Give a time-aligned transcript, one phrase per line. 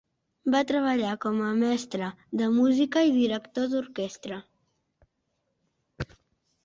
[0.53, 2.09] Va treballar com a mestre
[2.41, 4.43] de música i director d'orquestra.